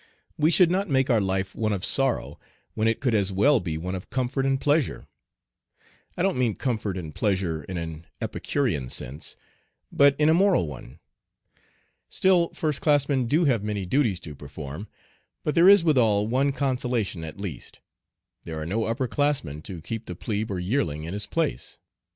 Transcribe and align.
We 0.35 0.49
should 0.49 0.71
not 0.71 0.89
make 0.89 1.11
our 1.11 1.21
life 1.21 1.53
one 1.55 1.71
of 1.73 1.85
sorrow 1.85 2.39
when 2.73 2.87
it 2.87 2.99
could 3.01 3.13
as 3.13 3.31
well 3.31 3.59
be 3.59 3.77
one 3.77 3.93
of 3.93 4.09
comfort 4.09 4.47
and 4.47 4.59
pleasure. 4.59 5.05
I 6.17 6.23
don't 6.23 6.39
mean 6.39 6.55
comfort 6.55 6.97
and 6.97 7.13
pleasure 7.13 7.63
in 7.65 7.77
an 7.77 8.07
epicurean 8.19 8.89
sense, 8.89 9.37
but 9.91 10.15
in 10.17 10.27
a 10.27 10.33
moral 10.33 10.67
one. 10.67 10.97
Still 12.09 12.49
first 12.55 12.81
classmen 12.81 13.27
do 13.27 13.45
have 13.45 13.63
many 13.63 13.85
duties 13.85 14.19
to 14.21 14.33
perform, 14.33 14.87
but 15.43 15.53
there 15.53 15.69
is 15.69 15.83
withal 15.83 16.25
one 16.25 16.51
consolation 16.51 17.23
at 17.23 17.39
least, 17.39 17.79
there 18.43 18.59
are 18.59 18.65
no 18.65 18.85
upper 18.85 19.07
classmen 19.07 19.61
to 19.61 19.81
keep 19.83 20.07
the 20.07 20.15
plebe 20.15 20.49
or 20.49 20.57
yearling 20.57 21.03
in 21.03 21.13
his 21.13 21.27
place. 21.27 21.77